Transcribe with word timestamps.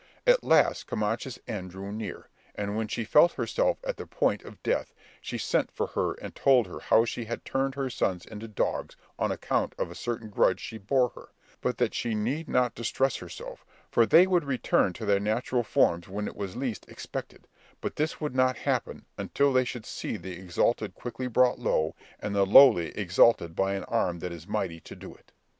At 0.25 0.43
last 0.43 0.87
Camacha's 0.87 1.39
end 1.47 1.69
drew 1.69 1.91
near, 1.91 2.27
and 2.55 2.75
when 2.75 2.87
she 2.87 3.03
felt 3.03 3.33
herself 3.33 3.77
at 3.83 3.97
the 3.97 4.07
point 4.07 4.41
of 4.41 4.63
death, 4.63 4.95
she 5.21 5.37
sent 5.37 5.69
for 5.69 5.85
her 5.85 6.13
and 6.13 6.33
told 6.35 6.65
her 6.65 6.79
how 6.79 7.05
she 7.05 7.25
had 7.25 7.45
turned 7.45 7.75
her 7.75 7.87
sons 7.87 8.25
into 8.25 8.47
dogs 8.47 8.95
on 9.19 9.31
account 9.31 9.75
of 9.77 9.91
a 9.91 9.93
certain 9.93 10.31
grudge 10.31 10.59
she 10.59 10.79
bore 10.79 11.09
her, 11.09 11.29
but 11.61 11.77
that 11.77 11.93
she 11.93 12.15
need 12.15 12.49
not 12.49 12.73
distress 12.73 13.17
herself, 13.17 13.63
for 13.91 14.07
they 14.07 14.25
would 14.25 14.43
return 14.45 14.91
to 14.93 15.05
their 15.05 15.19
natural 15.19 15.61
forms 15.61 16.07
when 16.09 16.27
it 16.27 16.35
was 16.35 16.55
least 16.55 16.83
expected; 16.89 17.47
but 17.79 17.97
this 17.97 18.19
would 18.19 18.33
not 18.33 18.57
happen 18.57 19.05
'until 19.19 19.53
they 19.53 19.63
shall 19.65 19.83
see 19.83 20.17
the 20.17 20.31
exalted 20.33 20.95
quickly 20.95 21.27
brought 21.27 21.59
low, 21.59 21.95
and 22.19 22.33
the 22.33 22.43
lowly 22.43 22.87
exalted 22.97 23.55
by 23.55 23.75
an 23.75 23.83
arm 23.83 24.17
that 24.17 24.31
is 24.31 24.47
mighty 24.47 24.79
to 24.79 24.95
do 24.95 25.13
it.' 25.13 25.31